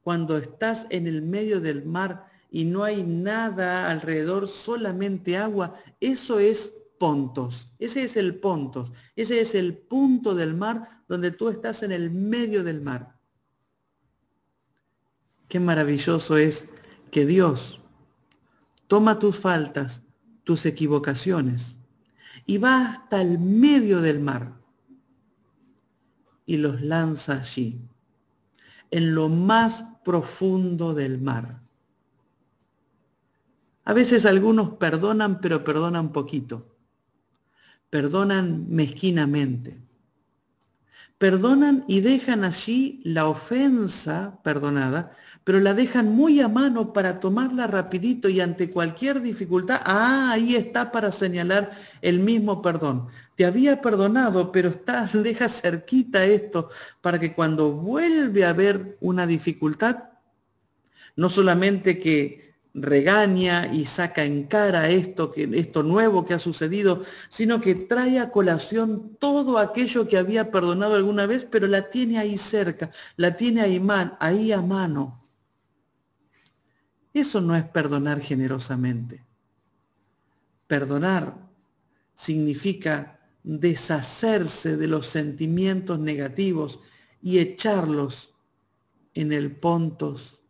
Cuando 0.02 0.36
estás 0.36 0.86
en 0.90 1.06
el 1.08 1.22
medio 1.22 1.60
del 1.60 1.84
mar 1.84 2.26
y 2.50 2.64
no 2.64 2.84
hay 2.84 3.02
nada 3.02 3.90
alrededor, 3.90 4.48
solamente 4.48 5.36
agua, 5.36 5.74
eso 5.98 6.38
es 6.38 6.72
Pontos. 6.98 7.68
Ese 7.78 8.04
es 8.04 8.16
el 8.16 8.36
Pontos. 8.36 8.92
Ese 9.16 9.40
es 9.40 9.54
el 9.54 9.76
punto 9.76 10.34
del 10.34 10.54
mar 10.54 11.02
donde 11.08 11.32
tú 11.32 11.48
estás 11.48 11.82
en 11.82 11.90
el 11.90 12.10
medio 12.10 12.62
del 12.62 12.80
mar. 12.80 13.18
Qué 15.48 15.58
maravilloso 15.58 16.36
es 16.36 16.66
que 17.10 17.26
Dios 17.26 17.80
toma 18.94 19.18
tus 19.18 19.36
faltas, 19.36 20.02
tus 20.44 20.64
equivocaciones, 20.66 21.78
y 22.46 22.58
va 22.58 22.92
hasta 22.92 23.20
el 23.20 23.40
medio 23.40 24.00
del 24.00 24.20
mar 24.20 24.52
y 26.46 26.58
los 26.58 26.80
lanza 26.80 27.40
allí, 27.40 27.80
en 28.92 29.16
lo 29.16 29.28
más 29.28 29.82
profundo 30.04 30.94
del 30.94 31.20
mar. 31.20 31.60
A 33.84 33.92
veces 33.94 34.26
algunos 34.26 34.74
perdonan, 34.76 35.40
pero 35.40 35.64
perdonan 35.64 36.12
poquito. 36.12 36.76
Perdonan 37.90 38.70
mezquinamente. 38.70 39.82
Perdonan 41.18 41.84
y 41.88 42.00
dejan 42.00 42.44
allí 42.44 43.00
la 43.02 43.26
ofensa 43.26 44.38
perdonada, 44.44 45.16
pero 45.44 45.60
la 45.60 45.74
dejan 45.74 46.10
muy 46.10 46.40
a 46.40 46.48
mano 46.48 46.94
para 46.94 47.20
tomarla 47.20 47.66
rapidito 47.66 48.30
y 48.30 48.40
ante 48.40 48.70
cualquier 48.70 49.20
dificultad, 49.20 49.80
ah, 49.84 50.30
ahí 50.32 50.56
está 50.56 50.90
para 50.90 51.12
señalar 51.12 51.70
el 52.00 52.18
mismo 52.18 52.62
perdón. 52.62 53.08
Te 53.36 53.44
había 53.44 53.82
perdonado, 53.82 54.50
pero 54.52 54.70
está, 54.70 55.06
deja 55.12 55.50
cerquita 55.50 56.24
esto 56.24 56.70
para 57.02 57.20
que 57.20 57.34
cuando 57.34 57.72
vuelve 57.72 58.44
a 58.44 58.50
haber 58.50 58.96
una 59.00 59.26
dificultad, 59.26 60.04
no 61.16 61.28
solamente 61.28 62.00
que 62.00 62.44
regaña 62.72 63.72
y 63.72 63.84
saca 63.84 64.24
en 64.24 64.44
cara 64.44 64.88
esto, 64.88 65.30
que, 65.30 65.48
esto 65.54 65.82
nuevo 65.82 66.24
que 66.26 66.34
ha 66.34 66.38
sucedido, 66.38 67.04
sino 67.30 67.60
que 67.60 67.74
trae 67.74 68.18
a 68.18 68.30
colación 68.30 69.16
todo 69.20 69.58
aquello 69.58 70.08
que 70.08 70.18
había 70.18 70.50
perdonado 70.50 70.96
alguna 70.96 71.26
vez, 71.26 71.46
pero 71.48 71.68
la 71.68 71.90
tiene 71.90 72.18
ahí 72.18 72.36
cerca, 72.36 72.90
la 73.16 73.36
tiene 73.36 73.60
ahí, 73.60 73.78
man, 73.78 74.16
ahí 74.18 74.50
a 74.50 74.60
mano. 74.60 75.23
Eso 77.14 77.40
no 77.40 77.54
es 77.54 77.62
perdonar 77.62 78.20
generosamente. 78.20 79.24
Perdonar 80.66 81.48
significa 82.16 83.20
deshacerse 83.44 84.76
de 84.76 84.88
los 84.88 85.06
sentimientos 85.06 86.00
negativos 86.00 86.80
y 87.22 87.38
echarlos 87.38 88.34
en 89.14 89.32
el 89.32 89.54
pontos, 89.54 90.40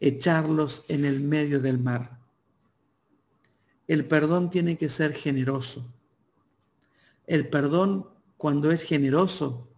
echarlos 0.00 0.84
en 0.88 1.04
el 1.04 1.20
medio 1.20 1.60
del 1.60 1.78
mar. 1.78 2.18
El 3.86 4.06
perdón 4.06 4.50
tiene 4.50 4.78
que 4.78 4.88
ser 4.88 5.12
generoso. 5.12 5.86
El 7.26 7.48
perdón, 7.48 8.08
cuando 8.38 8.70
es 8.70 8.82
generoso, 8.82 9.68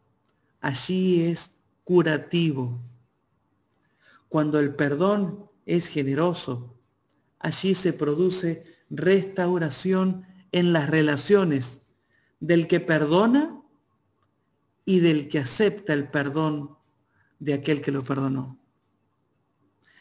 allí 0.61 1.25
es 1.25 1.51
curativo. 1.83 2.81
Cuando 4.29 4.61
el 4.61 4.75
perdón 4.75 5.48
es 5.69 5.87
generoso, 5.87 6.75
allí 7.39 7.75
se 7.75 7.93
produce 7.93 8.65
restauración 8.89 10.27
en 10.51 10.73
las 10.73 10.89
relaciones 10.89 11.83
del 12.41 12.67
que 12.67 12.81
perdona 12.81 13.61
y 14.87 15.01
del 15.01 15.29
que 15.29 15.41
acepta 15.41 15.93
el 15.93 16.09
perdón 16.09 16.79
de 17.39 17.53
aquel 17.53 17.83
que 17.83 17.93
lo 17.93 18.03
perdonó. 18.03 18.59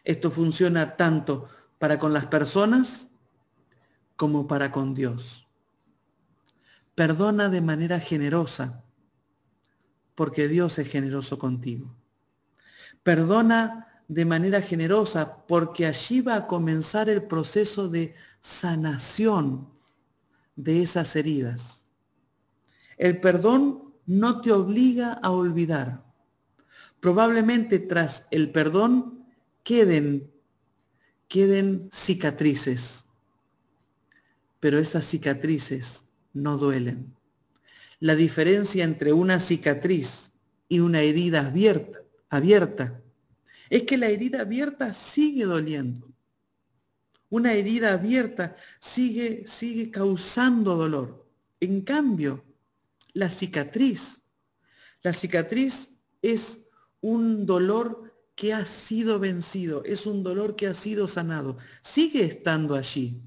Esto 0.05 0.31
funciona 0.31 0.95
tanto 0.95 1.49
para 1.79 1.99
con 1.99 2.13
las 2.13 2.27
personas 2.27 3.09
como 4.15 4.47
para 4.47 4.71
con 4.71 4.95
Dios. 4.95 5.47
Perdona 6.95 7.49
de 7.49 7.59
manera 7.59 7.99
generosa, 7.99 8.85
porque 10.15 10.47
Dios 10.47 10.79
es 10.79 10.89
generoso 10.89 11.37
contigo. 11.37 11.93
Perdona 13.03 13.96
de 14.07 14.25
manera 14.25 14.61
generosa, 14.61 15.45
porque 15.47 15.85
allí 15.85 16.21
va 16.21 16.35
a 16.35 16.47
comenzar 16.47 17.09
el 17.09 17.23
proceso 17.23 17.89
de 17.89 18.15
sanación 18.41 19.69
de 20.55 20.81
esas 20.81 21.15
heridas. 21.15 21.83
El 22.97 23.19
perdón 23.19 23.93
no 24.05 24.41
te 24.41 24.51
obliga 24.51 25.13
a 25.13 25.31
olvidar. 25.31 26.03
Probablemente 26.99 27.79
tras 27.79 28.25
el 28.31 28.51
perdón 28.51 29.25
queden, 29.63 30.31
queden 31.27 31.89
cicatrices, 31.93 33.03
pero 34.59 34.79
esas 34.79 35.05
cicatrices 35.05 36.05
no 36.33 36.57
duelen. 36.57 37.13
La 37.99 38.15
diferencia 38.15 38.83
entre 38.83 39.11
una 39.11 39.39
cicatriz 39.39 40.31
y 40.69 40.79
una 40.79 41.01
herida 41.01 41.47
abierta, 41.47 41.99
abierta 42.29 43.01
es 43.69 43.83
que 43.83 43.97
la 43.97 44.07
herida 44.07 44.41
abierta 44.41 44.93
sigue 44.93 45.45
doliendo. 45.45 46.13
Una 47.29 47.53
herida 47.53 47.93
abierta 47.93 48.55
sigue, 48.79 49.45
sigue 49.47 49.91
causando 49.91 50.75
dolor. 50.75 51.27
En 51.59 51.81
cambio, 51.81 52.43
la 53.13 53.29
cicatriz. 53.29 54.21
La 55.01 55.13
cicatriz 55.13 55.89
es 56.21 56.59
un 57.01 57.45
dolor 57.45 58.13
que 58.35 58.53
ha 58.53 58.65
sido 58.65 59.19
vencido, 59.19 59.83
es 59.83 60.05
un 60.05 60.23
dolor 60.23 60.55
que 60.55 60.67
ha 60.67 60.75
sido 60.75 61.07
sanado. 61.07 61.57
Sigue 61.81 62.23
estando 62.23 62.75
allí. 62.75 63.19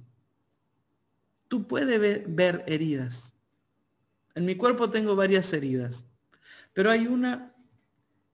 Tú 1.48 1.66
puedes 1.66 2.00
ver, 2.28 2.64
heridas. 2.68 3.32
En 4.36 4.44
mi 4.44 4.54
cuerpo 4.54 4.88
tengo 4.88 5.16
varias 5.16 5.52
heridas, 5.52 6.04
pero 6.72 6.92
hay 6.92 7.08
una 7.08 7.52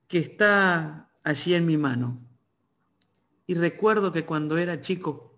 que 0.07 0.19
está 0.19 1.06
allí 1.27 1.55
en 1.55 1.67
mi 1.67 1.77
mano. 1.77 2.25
Y 3.49 3.55
recuerdo 3.55 4.13
que 4.13 4.25
cuando 4.25 4.59
era 4.59 4.81
chico, 4.81 5.37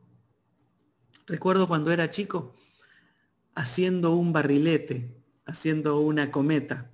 recuerdo 1.27 1.67
cuando 1.67 1.91
era 1.91 2.11
chico, 2.11 2.55
haciendo 3.55 4.15
un 4.15 4.35
barrilete, 4.35 5.17
haciendo 5.47 6.01
una 6.01 6.31
cometa, 6.31 6.91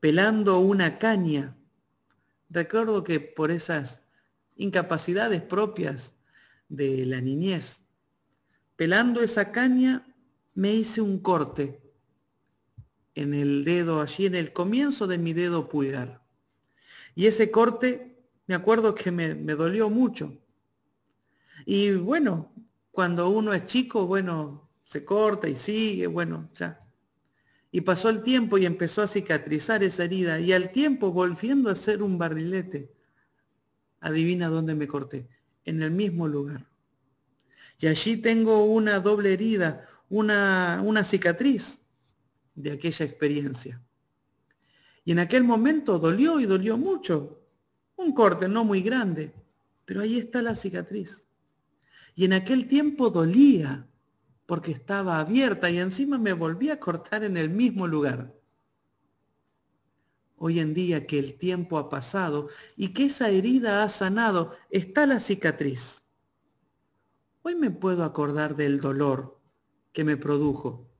pelando 0.00 0.58
una 0.58 0.98
caña. 0.98 1.54
Recuerdo 2.48 3.04
que 3.04 3.20
por 3.20 3.50
esas 3.50 4.02
incapacidades 4.56 5.42
propias 5.42 6.14
de 6.70 7.04
la 7.04 7.20
niñez, 7.20 7.82
pelando 8.76 9.20
esa 9.20 9.52
caña 9.52 10.06
me 10.54 10.72
hice 10.72 11.02
un 11.02 11.20
corte 11.20 11.82
en 13.14 13.34
el 13.34 13.64
dedo, 13.66 14.00
allí 14.00 14.24
en 14.24 14.34
el 14.34 14.54
comienzo 14.54 15.06
de 15.06 15.18
mi 15.18 15.34
dedo 15.34 15.68
pulgar. 15.68 16.19
Y 17.14 17.26
ese 17.26 17.50
corte, 17.50 18.16
me 18.46 18.54
acuerdo 18.54 18.94
que 18.94 19.10
me, 19.10 19.34
dolió 19.34 19.90
mucho. 19.90 20.36
Y 21.66 21.92
bueno, 21.92 22.52
cuando 22.90 23.30
uno 23.30 23.52
es 23.52 23.66
chico, 23.66 24.06
bueno, 24.06 24.68
se 24.84 25.04
corta 25.04 25.48
y 25.48 25.56
sigue, 25.56 26.06
bueno, 26.06 26.48
ya 26.54 26.80
y 27.72 27.82
pasó 27.82 28.08
el 28.08 28.22
tiempo 28.22 28.58
y 28.58 28.66
empezó 28.66 29.02
a 29.02 29.08
cicatrizar 29.08 29.82
esa 29.84 30.04
herida. 30.04 30.40
Y 30.40 30.52
al 30.52 30.72
tiempo, 30.72 31.12
volviendo 31.12 31.70
a 31.70 31.76
ser 31.76 32.02
un 32.02 32.18
barrilete, 32.18 32.92
adivina 34.00 34.48
dónde 34.48 34.74
me 34.74 34.88
corté. 34.88 35.28
En 35.64 35.82
el 35.82 35.90
mismo 35.90 36.26
lugar. 36.26 36.66
Y 37.78 37.86
allí 37.86 38.16
tengo 38.16 38.64
una 38.64 38.98
doble 38.98 39.32
herida, 39.32 39.88
una, 40.08 40.80
una 40.82 41.04
cicatriz 41.04 41.80
de 42.54 42.72
aquella 42.72 43.04
experiencia. 43.04 43.80
Y 45.04 45.12
en 45.12 45.18
aquel 45.18 45.44
momento 45.44 45.98
dolió 45.98 46.40
y 46.40 46.46
dolió 46.46 46.76
mucho. 46.76 47.40
Un 47.96 48.12
corte 48.12 48.48
no 48.48 48.64
muy 48.64 48.82
grande, 48.82 49.32
pero 49.84 50.02
ahí 50.02 50.18
está 50.18 50.42
la 50.42 50.54
cicatriz. 50.54 51.26
Y 52.14 52.24
en 52.24 52.32
aquel 52.32 52.68
tiempo 52.68 53.10
dolía, 53.10 53.86
porque 54.46 54.72
estaba 54.72 55.20
abierta 55.20 55.70
y 55.70 55.78
encima 55.78 56.18
me 56.18 56.32
volví 56.32 56.70
a 56.70 56.80
cortar 56.80 57.24
en 57.24 57.36
el 57.36 57.50
mismo 57.50 57.86
lugar. 57.86 58.34
Hoy 60.36 60.58
en 60.58 60.74
día 60.74 61.06
que 61.06 61.18
el 61.18 61.36
tiempo 61.38 61.78
ha 61.78 61.90
pasado 61.90 62.48
y 62.76 62.88
que 62.94 63.06
esa 63.06 63.28
herida 63.28 63.82
ha 63.82 63.88
sanado, 63.90 64.56
está 64.70 65.06
la 65.06 65.20
cicatriz. 65.20 66.02
Hoy 67.42 67.54
me 67.54 67.70
puedo 67.70 68.04
acordar 68.04 68.56
del 68.56 68.80
dolor 68.80 69.40
que 69.92 70.04
me 70.04 70.16
produjo, 70.16 70.90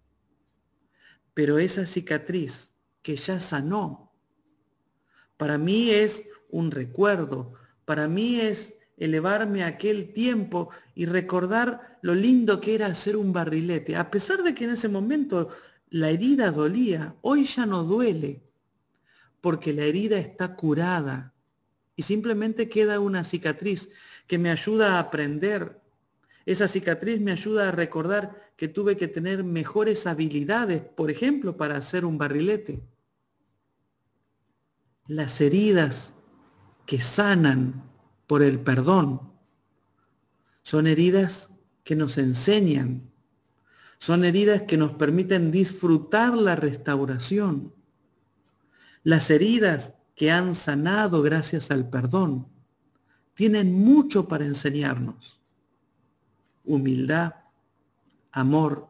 pero 1.35 1.59
esa 1.59 1.87
cicatriz 1.87 2.70
que 3.03 3.17
ya 3.17 3.41
sanó, 3.41 4.11
para 5.37 5.57
mí 5.57 5.91
es 5.91 6.25
un 6.51 6.71
recuerdo, 6.71 7.55
para 7.87 8.09
mí 8.09 8.41
es 8.41 8.75
elevarme 8.99 9.65
a 9.65 9.69
aquel 9.69 10.13
tiempo 10.13 10.69
y 10.95 11.07
recordar 11.07 11.99
lo 12.03 12.15
lindo 12.15 12.61
que 12.61 12.75
era 12.75 12.87
hacer 12.87 13.17
un 13.17 13.33
barrilete. 13.33 13.97
A 13.97 14.11
pesar 14.11 14.43
de 14.43 14.55
que 14.55 14.65
en 14.65 14.71
ese 14.71 14.89
momento 14.89 15.49
la 15.89 16.11
herida 16.11 16.51
dolía, 16.51 17.17
hoy 17.23 17.47
ya 17.47 17.65
no 17.65 17.85
duele, 17.85 18.43
porque 19.41 19.73
la 19.73 19.85
herida 19.85 20.19
está 20.19 20.55
curada 20.55 21.33
y 21.97 22.03
simplemente 22.03 22.69
queda 22.69 23.01
una 23.01 23.25
cicatriz 23.25 23.89
que 24.27 24.39
me 24.39 24.51
ayuda 24.51 24.97
a 24.97 25.01
aprender. 25.01 25.80
Esa 26.51 26.67
cicatriz 26.67 27.21
me 27.21 27.31
ayuda 27.31 27.69
a 27.69 27.71
recordar 27.71 28.53
que 28.57 28.67
tuve 28.67 28.97
que 28.97 29.07
tener 29.07 29.45
mejores 29.45 30.09
habilidades, 30.09 30.83
por 30.83 31.09
ejemplo, 31.09 31.57
para 31.57 31.77
hacer 31.77 32.05
un 32.05 32.19
barrilete. 32.19 32.83
las 35.07 35.41
heridas 35.41 36.13
que 36.87 37.01
sanan 37.01 37.85
por 38.27 38.43
el 38.43 38.59
perdón 38.59 39.33
son 40.65 40.89
heridas 40.89 41.51
que 41.85 41.95
nos 41.95 42.19
enseñan, 42.19 43.13
son 44.01 44.25
heridas 44.25 44.63
que 44.63 44.77
nos 44.77 44.95
permiten 44.95 45.53
disfrutar 45.53 46.37
la 46.37 46.57
restauración. 46.57 47.73
Las 49.05 49.31
heridas 49.31 49.95
que 50.17 50.33
han 50.33 50.57
sanado 50.57 51.23
gracias 51.23 51.71
al 51.71 51.89
perdón 51.89 52.49
tienen 53.35 53.73
mucho 53.73 54.27
para 54.27 54.45
enseñarnos. 54.45 55.40
Humildad, 56.65 57.35
amor, 58.33 58.89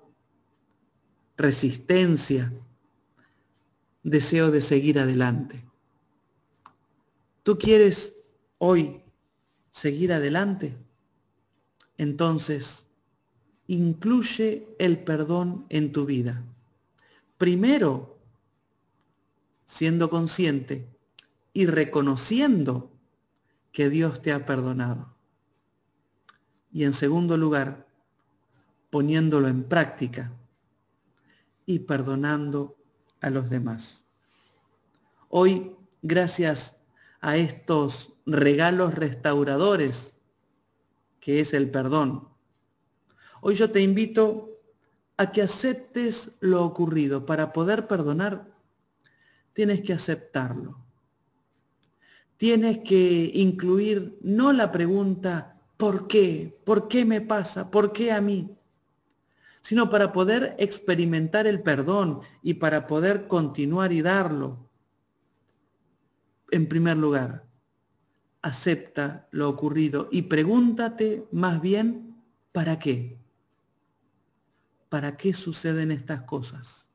resistencia, 1.37 2.53
deseo 4.03 4.51
de 4.51 4.63
seguir 4.63 4.99
adelante. 4.99 5.65
¿Tú 7.43 7.59
quieres 7.59 8.15
hoy 8.59 9.03
seguir 9.73 10.13
adelante? 10.13 10.77
Entonces, 11.97 12.85
incluye 13.67 14.67
el 14.79 14.99
perdón 14.99 15.67
en 15.69 15.93
tu 15.93 16.07
vida. 16.07 16.43
Primero, 17.39 18.19
siendo 19.65 20.11
consciente 20.11 20.87
y 21.53 21.67
reconociendo 21.67 22.91
que 23.73 23.89
Dios 23.89 24.21
te 24.21 24.33
ha 24.33 24.45
perdonado. 24.45 25.15
Y 26.73 26.85
en 26.85 26.95
segundo 26.95 27.37
lugar, 27.37 27.87
poniéndolo 28.91 29.49
en 29.49 29.65
práctica 29.65 30.33
y 31.67 31.81
perdonando 31.81 32.77
a 33.21 33.31
los 33.31 33.51
demás. 33.51 34.03
Hoy, 35.29 35.77
gracias 36.03 36.77
a 37.21 37.37
estos 37.37 38.13
regalos 38.27 38.95
restauradores 38.95 40.15
que 41.21 41.41
es 41.41 41.53
el 41.53 41.71
perdón, 41.71 42.29
hoy 43.43 43.55
yo 43.55 43.71
te 43.71 43.83
invito 43.83 44.49
a 45.19 45.31
que 45.31 45.43
aceptes 45.43 46.31
lo 46.41 46.65
ocurrido. 46.65 47.27
Para 47.27 47.53
poder 47.53 47.87
perdonar, 47.87 48.51
tienes 49.53 49.83
que 49.83 49.93
aceptarlo. 49.93 50.79
Tienes 52.39 52.79
que 52.79 53.31
incluir 53.35 54.19
no 54.23 54.55
la 54.55 54.73
pregunta, 54.73 55.60
¿por 55.81 56.07
qué? 56.07 56.57
¿Por 56.65 56.87
qué 56.87 57.05
me 57.05 57.21
pasa? 57.21 57.73
¿Por 57.73 57.93
qué 57.93 58.13
a 58.13 58.21
mí? 58.21 58.57
sino 59.63 59.91
para 59.91 60.13
poder 60.13 60.57
experimentar 60.59 61.47
el 61.47 61.63
perdón 61.63 62.21
y 62.43 62.55
para 62.55 62.87
poder 62.87 63.29
continuar 63.29 63.93
y 63.93 64.03
darlo. 64.03 64.69
En 66.51 66.67
primer 66.67 66.97
lugar, 66.97 67.47
acepta 68.43 69.29
lo 69.31 69.49
ocurrido 69.49 70.09
y 70.11 70.23
pregúntate 70.23 71.27
más 71.31 71.61
bien, 71.61 72.17
¿para 72.53 72.79
qué? 72.79 73.19
¿Para 74.89 75.17
qué 75.17 75.35
suceden 75.35 75.91
estas 75.91 76.23
cosas? 76.23 76.89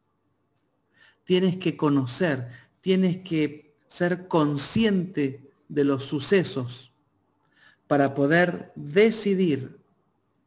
Tienes 1.24 1.58
que 1.58 1.78
conocer, 1.78 2.50
tienes 2.82 3.22
que 3.22 3.78
ser 3.88 4.28
consciente 4.28 5.52
de 5.70 5.84
los 5.84 6.04
sucesos 6.04 6.92
para 7.88 8.16
poder 8.16 8.72
decidir 8.76 9.78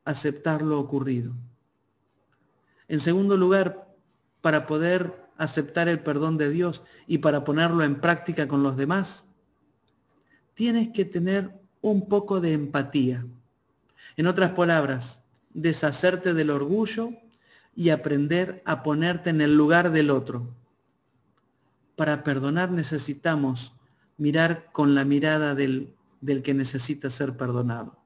aceptar 0.04 0.62
lo 0.62 0.80
ocurrido. 0.80 1.34
En 2.88 3.00
segundo 3.00 3.36
lugar, 3.36 3.86
para 4.40 4.66
poder 4.66 5.14
aceptar 5.36 5.88
el 5.88 6.00
perdón 6.00 6.38
de 6.38 6.50
Dios 6.50 6.82
y 7.06 7.18
para 7.18 7.44
ponerlo 7.44 7.84
en 7.84 8.00
práctica 8.00 8.48
con 8.48 8.62
los 8.62 8.76
demás, 8.76 9.24
tienes 10.54 10.88
que 10.88 11.04
tener 11.04 11.52
un 11.80 12.08
poco 12.08 12.40
de 12.40 12.54
empatía. 12.54 13.24
En 14.16 14.26
otras 14.26 14.52
palabras, 14.52 15.20
deshacerte 15.54 16.34
del 16.34 16.50
orgullo 16.50 17.10
y 17.76 17.90
aprender 17.90 18.62
a 18.64 18.82
ponerte 18.82 19.30
en 19.30 19.40
el 19.40 19.56
lugar 19.56 19.92
del 19.92 20.10
otro. 20.10 20.48
Para 21.94 22.24
perdonar 22.24 22.70
necesitamos 22.70 23.72
mirar 24.16 24.70
con 24.72 24.94
la 24.96 25.04
mirada 25.04 25.54
del, 25.54 25.94
del 26.20 26.42
que 26.42 26.54
necesita 26.54 27.10
ser 27.10 27.36
perdonado. 27.36 28.02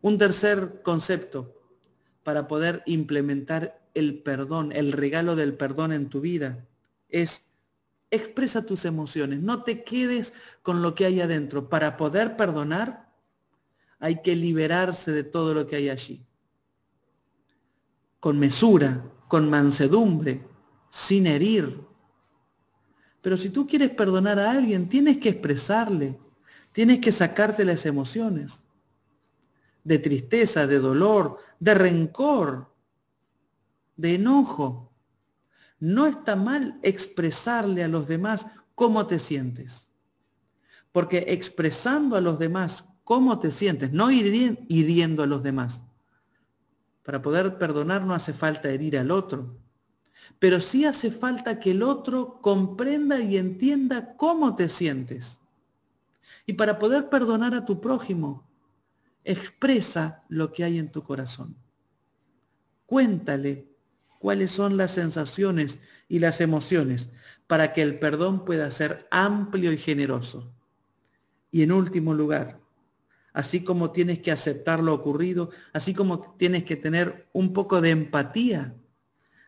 Un 0.00 0.18
tercer 0.18 0.82
concepto 0.82 1.54
para 2.22 2.48
poder 2.48 2.82
implementar 2.86 3.80
el 3.94 4.22
perdón, 4.22 4.72
el 4.72 4.92
regalo 4.92 5.36
del 5.36 5.54
perdón 5.54 5.92
en 5.92 6.08
tu 6.08 6.20
vida, 6.20 6.66
es 7.08 7.44
expresa 8.10 8.64
tus 8.64 8.84
emociones, 8.84 9.40
no 9.40 9.62
te 9.62 9.84
quedes 9.84 10.32
con 10.62 10.82
lo 10.82 10.94
que 10.94 11.04
hay 11.04 11.20
adentro. 11.20 11.68
Para 11.68 11.96
poder 11.96 12.36
perdonar 12.36 13.12
hay 13.98 14.22
que 14.22 14.36
liberarse 14.36 15.12
de 15.12 15.24
todo 15.24 15.54
lo 15.54 15.66
que 15.66 15.76
hay 15.76 15.88
allí. 15.88 16.26
Con 18.20 18.38
mesura, 18.38 19.04
con 19.28 19.50
mansedumbre, 19.50 20.46
sin 20.90 21.26
herir. 21.26 21.80
Pero 23.24 23.38
si 23.38 23.48
tú 23.48 23.66
quieres 23.66 23.88
perdonar 23.88 24.38
a 24.38 24.50
alguien, 24.50 24.86
tienes 24.86 25.16
que 25.16 25.30
expresarle, 25.30 26.18
tienes 26.72 27.00
que 27.00 27.10
sacarte 27.10 27.64
las 27.64 27.86
emociones 27.86 28.64
de 29.82 29.98
tristeza, 29.98 30.66
de 30.66 30.78
dolor, 30.78 31.38
de 31.58 31.72
rencor, 31.72 32.70
de 33.96 34.16
enojo. 34.16 34.92
No 35.80 36.04
está 36.04 36.36
mal 36.36 36.78
expresarle 36.82 37.82
a 37.82 37.88
los 37.88 38.06
demás 38.06 38.44
cómo 38.74 39.06
te 39.06 39.18
sientes. 39.18 39.88
Porque 40.92 41.24
expresando 41.28 42.16
a 42.16 42.20
los 42.20 42.38
demás 42.38 42.84
cómo 43.04 43.40
te 43.40 43.50
sientes, 43.52 43.90
no 43.90 44.10
hiriendo 44.10 45.22
a 45.22 45.26
los 45.26 45.42
demás. 45.42 45.80
Para 47.02 47.22
poder 47.22 47.56
perdonar 47.56 48.02
no 48.02 48.12
hace 48.12 48.34
falta 48.34 48.68
herir 48.68 48.98
al 48.98 49.10
otro, 49.10 49.63
pero 50.44 50.60
sí 50.60 50.84
hace 50.84 51.10
falta 51.10 51.58
que 51.58 51.70
el 51.70 51.82
otro 51.82 52.38
comprenda 52.42 53.18
y 53.18 53.38
entienda 53.38 54.14
cómo 54.14 54.54
te 54.56 54.68
sientes. 54.68 55.38
Y 56.44 56.52
para 56.52 56.78
poder 56.78 57.08
perdonar 57.08 57.54
a 57.54 57.64
tu 57.64 57.80
prójimo, 57.80 58.46
expresa 59.24 60.22
lo 60.28 60.52
que 60.52 60.64
hay 60.64 60.78
en 60.78 60.92
tu 60.92 61.02
corazón. 61.02 61.56
Cuéntale 62.84 63.70
cuáles 64.18 64.50
son 64.50 64.76
las 64.76 64.90
sensaciones 64.90 65.78
y 66.10 66.18
las 66.18 66.42
emociones 66.42 67.08
para 67.46 67.72
que 67.72 67.80
el 67.80 67.98
perdón 67.98 68.44
pueda 68.44 68.70
ser 68.70 69.08
amplio 69.10 69.72
y 69.72 69.78
generoso. 69.78 70.52
Y 71.50 71.62
en 71.62 71.72
último 71.72 72.12
lugar, 72.12 72.60
así 73.32 73.64
como 73.64 73.92
tienes 73.92 74.18
que 74.18 74.30
aceptar 74.30 74.82
lo 74.82 74.92
ocurrido, 74.92 75.48
así 75.72 75.94
como 75.94 76.34
tienes 76.36 76.64
que 76.64 76.76
tener 76.76 77.30
un 77.32 77.54
poco 77.54 77.80
de 77.80 77.92
empatía, 77.92 78.74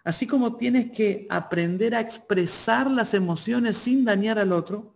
así 0.06 0.24
como 0.24 0.56
tienes 0.56 0.92
que 0.92 1.26
aprender 1.28 1.92
a 1.96 2.00
expresar 2.00 2.88
las 2.88 3.12
emociones 3.12 3.76
sin 3.76 4.04
dañar 4.04 4.38
al 4.38 4.52
otro, 4.52 4.94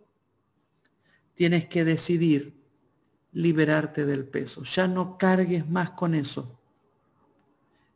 tienes 1.35 1.67
que 1.67 1.83
decidir 1.83 2.53
liberarte 3.33 4.05
del 4.05 4.23
peso. 4.25 4.63
Ya 4.63 4.87
no 4.87 5.17
cargues 5.17 5.69
más 5.69 5.89
con 5.91 6.15
eso. 6.15 6.57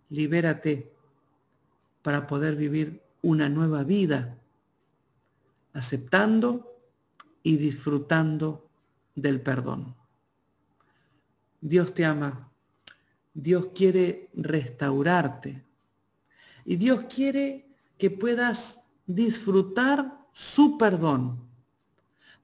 Libérate 0.10 0.91
para 2.01 2.28
poder 2.28 2.58
vivir 2.58 3.01
una 3.21 3.47
nueva 3.47 3.86
vida, 3.86 4.38
aceptando 5.71 6.78
y 7.43 7.56
disfrutando 7.56 8.67
del 9.15 9.39
perdón. 9.39 9.95
Dios 11.62 11.93
te 11.93 12.04
ama. 12.04 12.51
Dios 13.34 13.67
quiere 13.73 14.28
restaurarte. 14.34 15.63
Y 16.65 16.75
Dios 16.78 17.06
quiere 17.13 17.69
que 17.97 18.10
puedas 18.10 18.82
disfrutar 19.06 20.28
su 20.34 20.78
perdón 20.78 21.47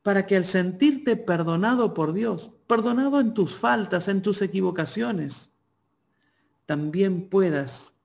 para 0.03 0.25
que 0.25 0.37
al 0.37 0.45
sentirte 0.45 1.17
perdonado 1.17 1.93
por 1.93 2.13
Dios, 2.13 2.51
perdonado 2.67 3.19
en 3.19 3.33
tus 3.33 3.53
faltas, 3.53 4.07
en 4.07 4.21
tus 4.21 4.41
equivocaciones, 4.41 5.49
también 6.65 7.29
puedas 7.29 7.95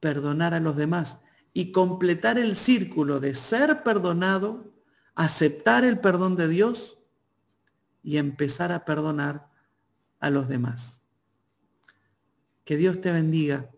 perdonar 0.00 0.54
a 0.54 0.60
los 0.60 0.76
demás 0.76 1.18
y 1.52 1.72
completar 1.72 2.38
el 2.38 2.56
círculo 2.56 3.20
de 3.20 3.34
ser 3.34 3.82
perdonado, 3.82 4.72
aceptar 5.14 5.84
el 5.84 5.98
perdón 5.98 6.36
de 6.36 6.48
Dios 6.48 6.96
y 8.02 8.18
empezar 8.18 8.72
a 8.72 8.84
perdonar 8.84 9.50
a 10.20 10.30
los 10.30 10.48
demás. 10.48 11.00
Que 12.64 12.76
Dios 12.76 13.00
te 13.00 13.12
bendiga 13.12 13.70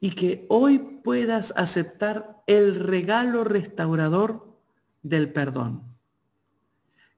y 0.00 0.10
que 0.10 0.46
hoy 0.48 0.78
puedas 1.02 1.52
aceptar 1.56 2.42
el 2.46 2.74
regalo 2.74 3.44
restaurador 3.44 4.46
del 5.02 5.32
perdón. 5.32 5.82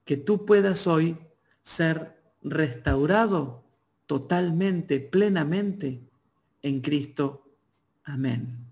Que 0.05 0.17
tú 0.17 0.45
puedas 0.45 0.87
hoy 0.87 1.17
ser 1.63 2.19
restaurado 2.41 3.63
totalmente, 4.05 4.99
plenamente 4.99 6.01
en 6.61 6.81
Cristo. 6.81 7.45
Amén. 8.03 8.68